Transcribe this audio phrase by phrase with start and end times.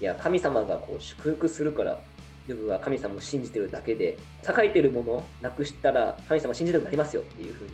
[0.00, 2.00] いや、神様がこう祝福するから、
[2.46, 7.70] ヨブは神様を信じてるだけで、栄えてるものをなくしたら、神様を信じなくなりますよっていうふうに。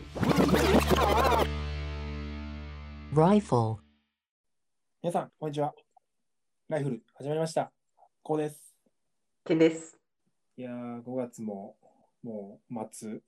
[5.02, 5.72] 皆さん、こんにちは。
[6.68, 7.70] ライフル、始まりました。
[8.22, 8.74] こうです。
[9.44, 9.96] 剣です。
[10.56, 11.76] いやー、5月も
[12.24, 13.20] もう末、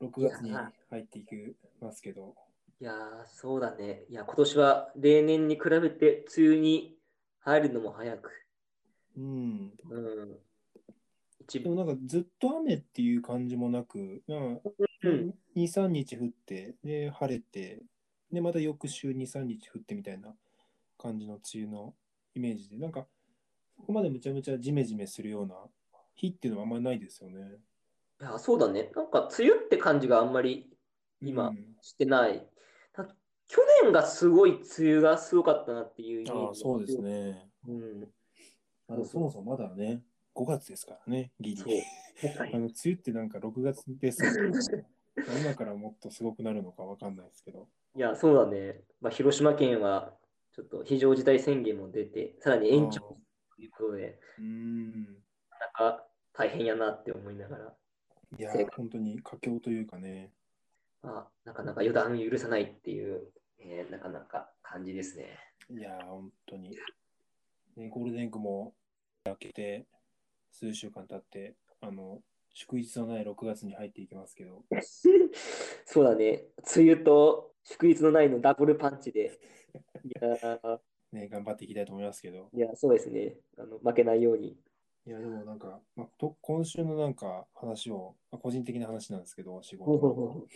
[0.00, 1.34] 6月に入っていき
[1.80, 2.36] ますけど、
[2.80, 4.04] いやー、そうだね。
[4.08, 6.99] いや、今年は例年に比べて梅雨に
[7.40, 8.30] 入るのも早く。
[9.16, 9.72] うん。
[9.90, 10.38] うん。
[11.40, 14.60] 一でもなんかずっと雨っていう感じもなく、うん。
[15.56, 17.82] 2、3日降って、で、晴れて、
[18.32, 20.34] で、また翌週2、3日降ってみたいな
[20.98, 21.94] 感じの梅雨の
[22.34, 23.06] イメージで、なんか、
[23.76, 25.56] そこまでむちゃむちゃジメジメするような
[26.14, 27.40] 日っていうのはあんまりないですよね。
[28.20, 28.92] いや、そうだね。
[28.94, 30.70] なんか梅雨って感じがあんまり
[31.22, 32.38] 今うんしてない。
[32.38, 32.44] た
[33.50, 36.98] 去年がすごい梅雨がすごかったなっていうイメージああ、そうです。
[36.98, 37.48] ね。
[37.66, 38.08] うん。
[38.88, 40.04] あのそもそもまだね、
[40.36, 41.56] 5月ですからね、ギリ。
[41.56, 41.72] そう。
[42.38, 47.66] あの梅雨ってなんか6月ですけど、今からもっとすごくなるのかわかんないですけど。
[47.96, 48.82] いや、そうだね。
[49.00, 50.12] まあ、広島県は
[50.54, 53.16] ちょっと非常事態宣言も出て、さらに延長と
[53.58, 54.90] いうことで、うーん。
[54.94, 56.04] なかなか
[56.34, 57.74] 大変やなって思いながら、
[58.38, 60.30] いや本当に佳境というかね。
[61.02, 65.38] まあ、なかなか予断許さないっていう、えーなかなか感じですね。
[65.70, 66.76] いや本当に。
[67.76, 68.74] ね、ゴールデンウィークも
[69.24, 69.86] 明けて、
[70.50, 72.20] 数週間経って、あの、
[72.52, 74.64] 祝日のない6月に入っていきますけど、
[75.86, 76.44] そうだね。
[76.76, 79.38] 梅雨と祝日のないのダブルパンチで、
[80.04, 80.80] いやー、
[81.12, 82.50] ね、頑張っていきたいと思いますけど。
[82.52, 83.36] いや、そうですね。
[83.56, 84.58] あの負けないように。
[85.06, 90.46] いや、でもなんか、まあ、と今週のなんか話を、まあ個人的な話なんですけど、仕事の。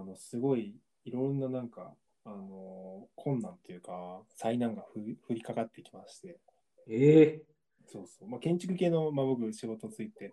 [0.00, 6.40] あの、すごい、いろんななんか、あの、困難っていうか、災難がふ降りかかってきまして、
[6.88, 7.44] ええ
[7.86, 8.28] そうそう。
[8.28, 10.28] まあ、建築系の、まあ、僕、仕事ついて、い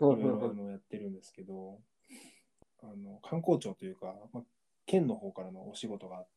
[0.00, 0.16] ー。
[0.20, 1.80] ろいろあのやってるんですけど、
[2.82, 4.44] あの、観光庁というか、まあ、
[4.86, 6.28] 県の方からのお仕事があっ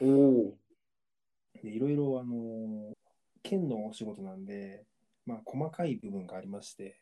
[0.00, 0.58] おお
[1.54, 2.92] て、でいろいろ、あの、
[3.42, 4.84] 県のお仕事なんで、
[5.26, 7.00] まあ、細かい部分がありまして、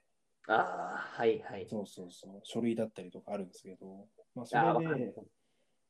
[0.48, 0.52] ー。
[0.52, 1.68] ああ、はいはい。
[1.68, 5.14] そうそうそう、書類だったりとかあるんですけど、まあ、それで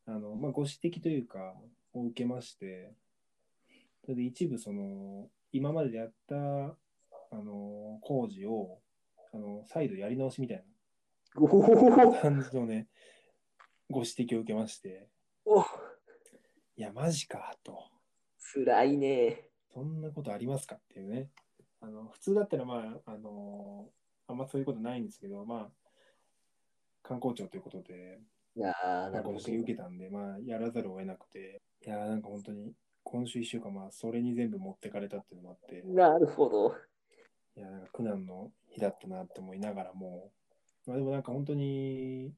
[0.08, 1.54] あの、まあ、ご指摘というか、
[1.92, 2.94] を受けまして、
[4.04, 6.76] それで一部、その、今までやった、あ
[7.32, 8.78] の、工事を、
[9.34, 10.64] あの、再度やり直しみたい
[11.36, 11.42] な
[12.22, 12.88] 感じのね、
[13.90, 15.08] ご指摘を受けまして、
[15.44, 15.64] おい
[16.76, 17.90] や、マジか、と。
[18.38, 19.44] つらいね。
[19.74, 21.28] そんなことありますかっていうね。
[21.82, 23.90] あの、普通だったら、まあ、あの、
[24.26, 25.70] あんまそういうことないんですけど、まあ、
[27.02, 28.20] 観光庁ということで、
[28.58, 29.38] いやー、なんるほど。
[29.38, 32.72] 指摘受けたんで、まあ、やらざるを得なくて、いやー、なんか本当に、
[33.04, 36.74] 今週1週間、まあ、それに全部持ってかれたっていうのもあって、なるほど。
[37.56, 40.32] いやー、なんか苦難の日だったなって思いながらも、
[40.86, 42.32] まあ、でもなんか本当に、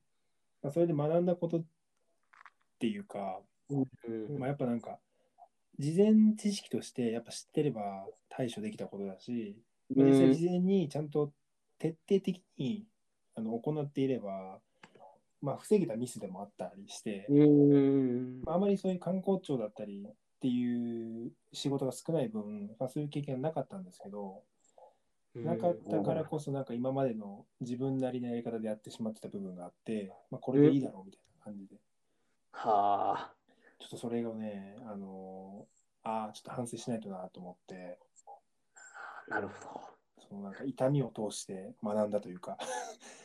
[0.63, 1.65] まあ、それで学んだことっ
[2.79, 3.81] ていうか、う
[4.35, 4.99] んまあ、やっぱなんか、
[5.79, 9.57] 事前知識として、やっぱ知ってれば対処できたことだし、
[9.97, 11.33] まあ実際事前にちゃんと
[11.79, 12.85] 徹底的に
[13.35, 14.61] あの行っていれば、
[15.43, 18.43] まあ、防げたミスでもあったりして、うん。
[18.45, 24.43] まああまりそういう観光庁だったりっていう仕事が少ない分、まあ、そういう経験はなかったんですけど、
[25.35, 31.77] なかったからこそなんか今までの自分なりのやり方でやってしまってた部分があって、まあ、これでいいだろうみたいな感じで、
[32.53, 33.33] はあ。
[33.79, 35.67] ちょっとそれがね、あの
[36.03, 37.99] ああ、ちょっと反省しないとなと思って、
[39.29, 39.81] なるほ
[40.29, 42.59] そのなんか痛みを通して学んだというか、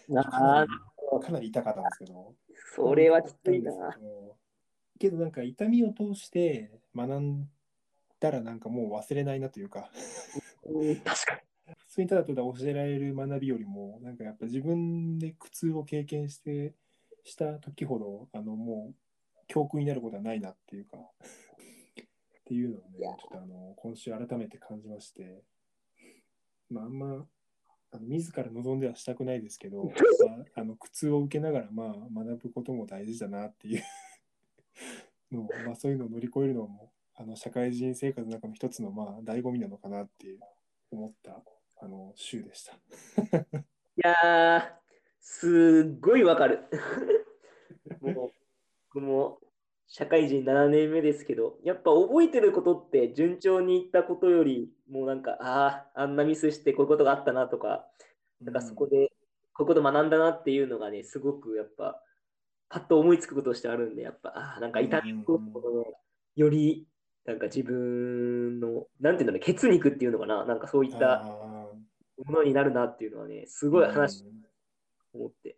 [0.08, 0.20] ど。
[0.20, 0.66] あ
[1.11, 2.33] あ、かなり痛かったんですけど、
[2.75, 3.73] それはきついな。
[4.97, 7.49] けどなんか痛みを通して学ん
[8.19, 9.89] だらなんかもう忘れないなというか、
[10.63, 11.41] うん確か
[11.77, 16.73] 普通にただただ教えられる学びよりも、なんかやっぱ自分で苦痛を経験して、
[17.23, 18.96] した時ほど、あのもう
[19.47, 25.41] 教訓になることはないなっていうか、っていうのをねちょっとあの今週改めて感じまして、
[26.69, 27.25] まああんま、
[27.96, 29.84] あの自ら望んではしたくないですけど、
[30.28, 33.84] まあ、あの苦痛を受けながらまあ学ぶことも大事だなっていう
[35.32, 40.40] のを、まあ、そういうのを乗り越えるのもあの社会人生活の中の一つのまあ醍醐味なのかなっていう
[40.92, 41.42] 思った
[41.78, 42.74] あの週でした。
[43.97, 44.62] いやー、
[45.22, 46.59] すっごいわかる。
[48.02, 48.32] もう、
[48.94, 49.40] 僕も
[49.87, 57.87] 社会人7年目ですけど、やっぱ覚えてることって順調にいったことより、もうなんか、ああ、あんなミスしてこういうことがあったなとか、
[58.41, 59.11] なんかそこで、
[59.53, 62.02] こういうこと学んだなっていうのがね、すごくやっぱ、
[62.67, 65.40] パッと思いつくこととしてあるんで、やっぱ、ああ、なんか痛みを、
[66.35, 66.87] より
[67.26, 71.26] なんか自分の、なんていうんだろう、血肉っていうのかな、なんかそういったあ
[72.23, 74.46] ものになるなっていうのはね、すーごい話うん。
[75.14, 75.58] 思って、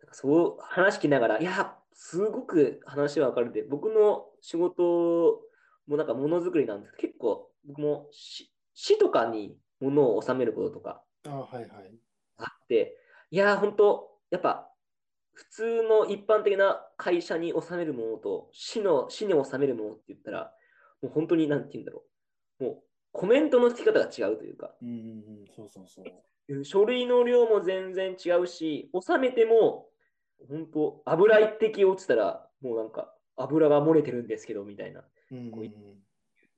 [0.00, 5.40] なんかそう話聞きながら、いや、すごく話はわかるんで、僕の仕事
[5.86, 11.94] もなんかものづくりなんですけど、結構僕も市市とかに物を収めることとかあーはいはい。
[12.36, 12.96] あって、
[13.30, 14.70] いやー、本当やっぱ、
[15.32, 20.52] 普通の一般的な会社に収めるものと、市の、市に収めるものって言ったら、
[21.02, 22.04] もう本当に、なんて言うんだろ
[22.60, 22.64] う。
[22.64, 22.82] もう、
[23.12, 24.98] コメントの付き方が違うというか、うんうんう
[25.44, 26.04] ん、そうそうそう。
[26.04, 26.08] う
[26.60, 29.88] ん書類の量も全然違うし、収めても、
[30.48, 35.04] 本当油一滴落ちたら、もうなんか、油が漏れてるんですけど、みたいな。
[35.30, 35.50] うん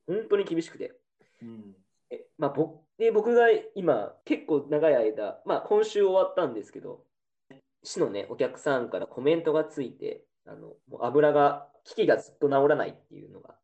[0.07, 0.93] 本当に厳しくて。
[1.41, 1.75] うん
[2.09, 7.03] えまあ、僕で僕が今、結構長い間、まあ、今週終わったんですけど、
[7.83, 13.55] 市のね、お客さんからコメントがついて、あのもう油が、機器がずっと治らないっていうのが、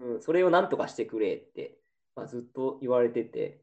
[0.00, 1.78] うん、それをなんとかしてくれって、
[2.16, 3.60] まあ、ずっと言われてて、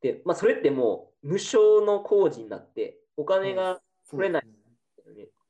[0.00, 4.46] で、まあ、それってもう無償の工事になって、お金が取れない。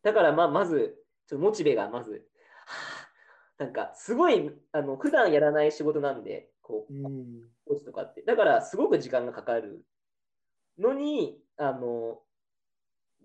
[0.07, 2.19] だから、まあ、まず、ちょっとモチベがまず、は
[3.59, 3.65] あ。
[3.65, 7.43] なんか、すごい、あの、普段やらない仕事なんで、こう、うん。
[7.67, 8.23] コーチとかって。
[8.23, 9.85] だから、すごく時間がかかる
[10.79, 12.21] のに、あの、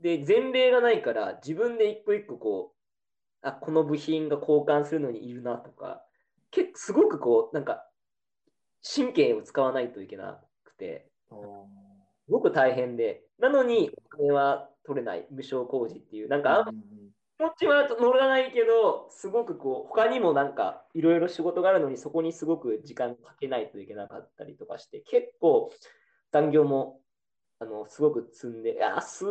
[0.01, 6.03] で、前例がないから、自分で一個一個こう、あ、この部品が交換するのにいるなとか、
[6.49, 7.87] 結構すごくこう、なんか、
[8.83, 17.11] 神経を使わないといけなくて、すごく大変で、なのにお金は取れない無償工事っていう、なんか、あんまうんうん。
[17.37, 25.71] 気持ちは乗らないけど、すごくこう、他にもなんか、いろいろ仕事があるのに、そこにすごく時間かけないといけなかったりとかして、結構、
[26.31, 26.99] 残業も、
[27.59, 29.25] あの、すごく積んで、あ、す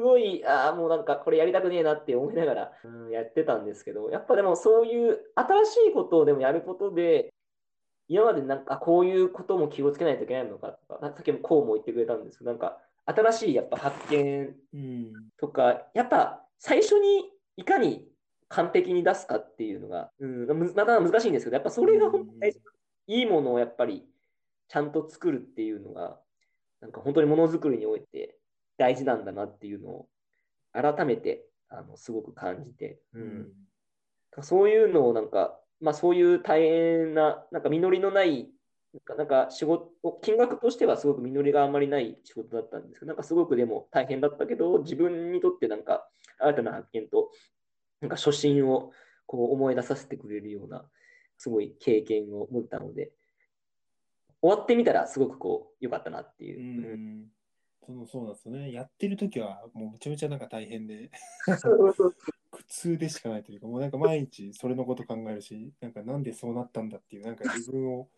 [0.00, 7.32] ごい、あ、もうなんか、これやりたくねえなって思いながら、うん、やってたんですけど、やっぱでもそういう新しいことをでもやることで、
[8.08, 15.12] 今までなんか、あこういうことも気をつけないといけないのかとか、さっきもこうも言ってくれたんですけど、なんか、新しいやっぱ発見うん。
[15.38, 18.06] とか、やっぱ最初にいかに
[18.48, 22.60] 完璧に出すかっていうのが、うん、むまた難しいんですけど、やっぱそれが本当に大事
[23.08, 24.04] いいものをやっぱり
[24.68, 26.18] ちゃんと作るっていうのが、
[26.80, 28.36] なんか本当にものづくりにおいて
[28.76, 30.08] 大事なんだなっていうのを
[30.72, 33.24] 改めてあのすごく感じて、ううん。
[33.40, 33.52] ん
[34.42, 38.48] そういうのをなんか、まあそういう大変な、なんか実りのない、
[38.96, 39.90] なんかなんか仕事、
[40.22, 46.08] 金額としてはすごく実りがあんまりない仕事だったんですけど、なんかすごくでも大変だったけど、自分にとってなんか
[46.38, 47.30] 新たな発見と、
[48.00, 48.92] なんか初心を
[49.26, 50.84] こう思い出させてくれるような、
[51.36, 53.12] すごい経験を持ったので、
[54.40, 56.96] 終わってみたらすごくこう良かったなっていうう。
[56.96, 57.26] ん
[57.84, 58.72] そのそうなんですよね。
[58.72, 61.10] やってる時はもうめちゃめちゃなんか大変で、
[62.50, 68.08] 苦痛でしかないというか、もうなんか毎日それのこと考えるし、なんかなんでそうなったんだっていう、なんか自分を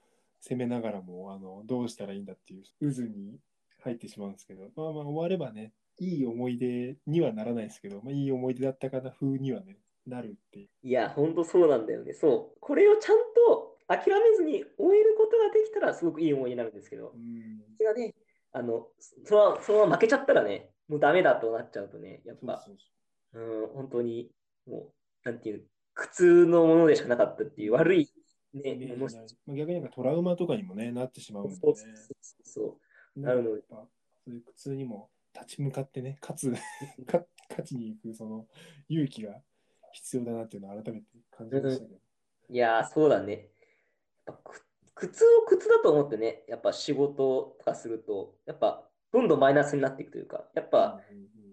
[0.40, 3.38] 責めながらも、あのどうしたらいいんだっていう渦に
[3.82, 10.68] 入ってしまうんですけど、まあまあ終わればね、いい思い出にはならないですけど、まあ、いい思い出だったかな風にはね、なるっていう。
[10.82, 12.12] いや、本当そうなんだよね。
[12.14, 12.58] そう。
[12.60, 18.14] これをちゃんと諦めずに終えることができたら、すごくいい思いになるんですけどう、んそれがね、
[18.52, 18.86] あの、
[19.24, 22.64] そのままそのまま負けちゃったらね、もうダメだとなっちゃうとね、やっぱ、
[23.34, 24.30] うん、本当に、
[24.66, 24.92] も
[25.24, 28.08] う、なんていう、苦痛のものでしかなかったっていう悪い、
[28.54, 28.58] う。
[28.58, 31.74] ね、イメージものになるまあ、逆になんかトラウマとかにもね、なってしまうんでねそう。
[32.42, 32.78] そ
[33.16, 33.88] うなるのでやっぱ
[34.24, 36.52] そういう苦痛にも立ち向かってね、勝つ、
[37.06, 38.46] か勝ちに行くその
[38.88, 39.40] 勇気が
[39.92, 42.00] 必要だなっていうのを改めて感じましたけど。
[42.50, 43.50] いやー、そうだね。
[44.26, 44.64] やっぱく
[44.94, 51.00] 苦痛を苦痛だと思ってね、やっぱ仕事とかすると、やっぱどんどんマイナスになっていくというか、やっぱ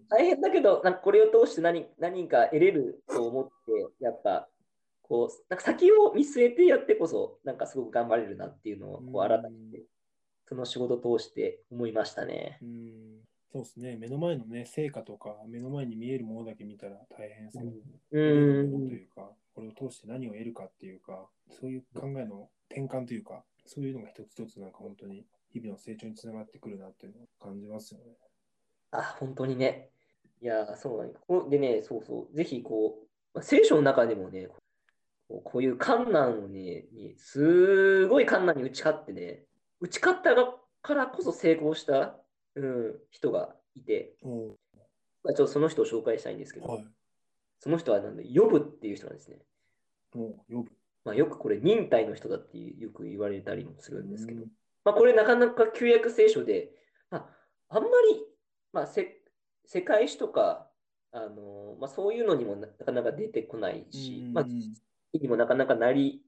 [0.10, 4.50] 大変だけど、なんかこれを通して何何か得れると思って、やっぱ
[5.08, 9.84] こう、なんか先を見据えてやってこそ、なんかすごく頑張れるなっていうのをこう改めて、
[10.48, 12.60] その仕事を通して思いましたね。
[12.62, 12.70] うん。
[12.70, 17.76] うんそうですね、目の前のね、成果とか、目の前に見えるものだけ見たら大変ですけど、う
[18.12, 18.18] と
[18.94, 28.18] いうか、これを通して何を得るかっていうか、そういう考えの転換というか、そういうのが一つ一つなんか本当に日々の成長につながってくるなっていうのを感じますよね。
[28.92, 29.90] あ、本当にね。
[30.42, 30.98] いやー、そ
[31.30, 34.50] うなんでね、そうそう、ぜひこう、まあ聖書の中でもね、
[35.28, 39.44] こうこういう困難をね、にすごい困難に打ち勝ってね、
[39.80, 40.36] 打ち勝った
[40.82, 42.16] からこそ成功した、
[42.56, 44.56] うん、人がいて、お
[45.24, 46.88] まあ、ちょっとその人を紹介したいんですけど、はい。
[47.60, 49.40] その人はなんで、ヨブっていう人なんですね。
[50.14, 50.72] 呼ぶ。
[51.04, 54.48] まあ、よくこれ忍耐の人だってよく言われたりもするんですけどうん、
[54.84, 56.72] まあ、これなかなか旧約聖書で、
[57.12, 57.20] ま
[57.70, 58.24] あ、あんまり、
[58.74, 59.22] まあ、せ
[59.66, 60.68] 世界史とか、
[61.12, 64.74] あのまあ、そういうのにもななかなか出てこないし、まあ、うん
[65.20, 66.22] にもなかなかなり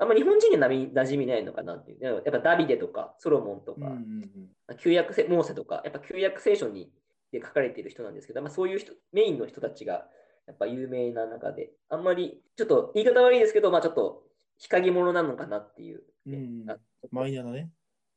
[0.00, 2.02] あんま日本人にはなみ馴染みないのかなっていう。
[2.02, 6.92] やっぱダビデとかソロモンとか、うんうん旧約聖モーセとか、やっぱ旧約聖書に
[7.32, 10.06] で書かれている人なんですけど、まあ、そういう人、メインの人たちが
[10.46, 14.22] やっぱ有名な中で、あんまりちょっと言い方悪いですけど、まあちょっと
[14.58, 16.76] 日陰者なのかなっていう、ねうんあ
[17.10, 17.70] マイナーなね。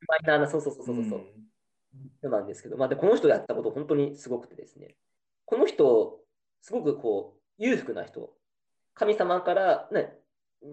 [0.06, 1.20] マイナーな、そうそうそうそうそう、
[2.20, 4.94] 人なんですけど、まあ、でこの人がやったこと本当にすごくてですね、
[5.44, 6.20] この人、
[6.62, 8.30] すごくこう裕福な人、
[8.94, 10.14] 神様から、ね、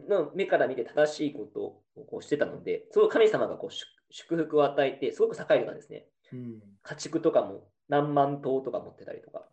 [0.09, 1.61] の目から見て正しいこと
[1.95, 6.05] をこうしてたので、すごい神様がこう祝祝福を与えて、すごく栄えてたんですね。
[6.33, 9.45] うん家畜とかも何万頭とか持ってたりとか、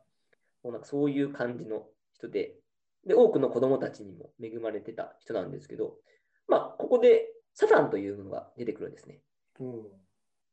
[0.62, 2.54] もうなんかそういう感じの人で、
[3.06, 5.96] で、多くの子供たちにも恵まれてた人なんですけど、
[6.46, 9.20] まあ、ここでサタンというものが出てくるんですね。
[9.60, 9.72] うん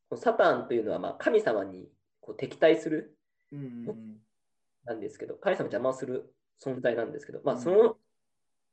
[0.09, 1.89] このサタンというのはまあ神様に
[2.21, 3.17] こう敵対する
[3.51, 4.17] うんうん
[4.85, 7.97] なんですけど、神様を邪魔をする存在なんですけど、まあ、うんその人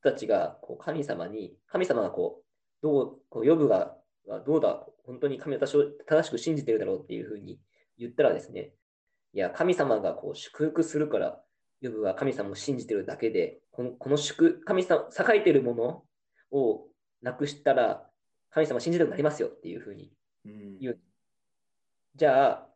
[0.02, 3.96] たちがこう神様に、神様がこう、どう、こうヨブが
[4.28, 7.58] がどうだ、本当に神を正しく信じてるだろうっていうふうに
[7.98, 8.72] 言ったらですね、
[9.32, 11.40] いや、神様がこう祝福するから、
[11.80, 16.04] ヨブは神様を信じてるだけで、このこの祝、神様、栄えてるもの
[16.50, 16.86] を
[17.22, 18.08] なくしたら、
[18.50, 20.12] 神様を信じたくなりますよっていうふうに
[20.44, 20.78] うん。
[20.78, 21.00] 言う。
[22.14, 22.68] じゃあ、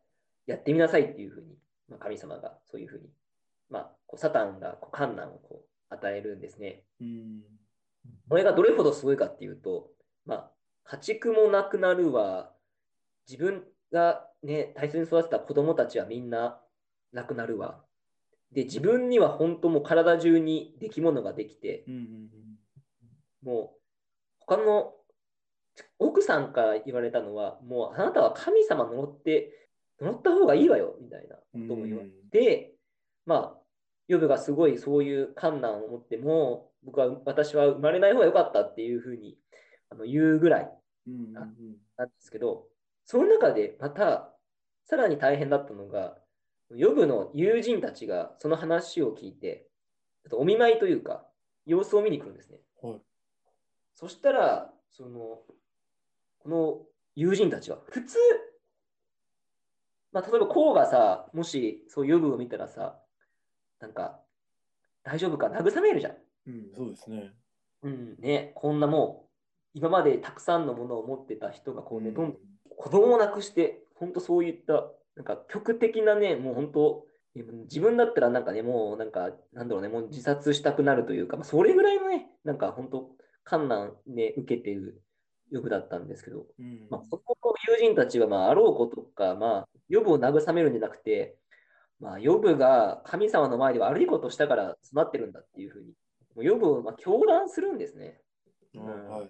[0.45, 1.57] やってみなさいっていうふうに、
[1.89, 3.09] まあ、神様がそういうふうに、
[3.69, 6.83] まあ、こうサタンがこう観難をこう与えるんですね。
[7.01, 7.41] うん
[8.29, 9.89] これがどれほどすごいかっていうと、
[10.25, 10.51] まあ、
[10.83, 12.51] 家畜もなくなるわ、
[13.27, 16.59] 自分がね、大切に育てた子供たちはみんな
[17.13, 17.83] 亡くなるわ。
[18.51, 22.29] で、自分には本当もう体中に出来物ができて、うんうん
[23.43, 23.79] もう
[24.39, 24.93] 他の
[25.99, 29.69] 奥さんから言われたのは、もうあなたは神様呪って、
[30.01, 32.73] 呪った方がいいわよ、みたいなことも言われて、
[33.25, 33.61] まあ、
[34.07, 39.37] ヨブがすごいそういう観難を持っても、僕は、私は生まれない方が良かったっていうふうに
[39.89, 40.71] あの言うぐらい
[41.07, 42.67] うんうんなんですけど、
[43.05, 44.33] その中でまた、
[44.85, 46.17] さらに大変だったのが、
[46.75, 49.67] ヨブの友人たちがその話を聞いて、
[50.31, 51.25] お見舞いというか、
[51.65, 52.59] 様子を見に来るんですね。
[52.81, 53.01] はい
[53.99, 55.41] そしたら、その、
[56.37, 56.85] この
[57.15, 58.15] 友人たちは、普通、
[60.11, 62.99] まあ、例えばこうがさ、もしそうヨブを見たらさ、
[63.79, 64.19] なんか、
[65.03, 66.15] 大丈夫か、慰めるじゃん。
[66.47, 67.33] うんそうですね。
[67.83, 69.29] うん、ね、こんなも
[69.75, 72.37] う、今までたくさんのものを持ってた人がこうね、どんどんん
[72.75, 77.05] 子供を亡くして、本当そういった、なんか極的なね、もう本当、
[77.35, 83.09] え自分だったらなんかね、もうなんか、なんだろうね、もう自殺したくなるというか、まあ、それぐらいのね、なんか本当、
[83.43, 85.01] 観難ね、受けている
[85.51, 91.37] 欲だったんですけど、うんまあ、そこの友人たちは、まあ、あろうことか、まあ、ヨブを慰めるんじゃなくて、
[91.99, 95.87] まあ、ヨブが神様の前で悪いことをしたから育ってるんだっていうふうに、
[96.35, 98.21] もうヨブをまあ狂乱するんですね。
[98.77, 99.29] あはい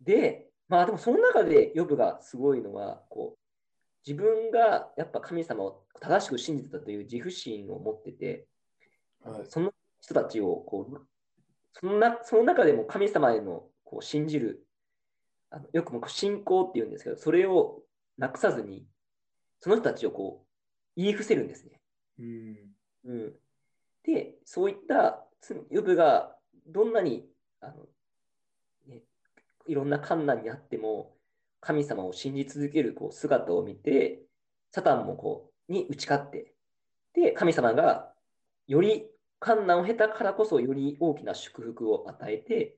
[0.00, 3.38] で、まあでもその中でヨブがすごいのは、こう、
[4.06, 8.46] 自分がやっぱ神様を正しく信じてたという自負心を持ってて、
[9.22, 11.06] はいその人たちをこう、
[11.72, 14.66] そのなその中でも神様へのこう信じる、
[15.50, 17.80] あのよく僕信仰って言うんですけど、それを
[18.18, 18.86] なくさずに、
[19.60, 20.46] その人たちをこう
[20.96, 21.80] 言い伏せるんですね。
[22.18, 23.32] うん、
[24.04, 26.34] で、そういったつヨブが
[26.66, 27.28] どんなに
[27.60, 27.74] あの、
[28.88, 29.02] ね、
[29.66, 31.14] いろんな困難にあっても、
[31.60, 34.22] 神様を信じ続けるこう姿を見て、
[34.70, 36.54] サタンもこうに打ち勝って、
[37.14, 38.12] で、神様が
[38.66, 39.06] より
[39.40, 42.76] 困難を経たからこそ、より大きな祝福を与えて、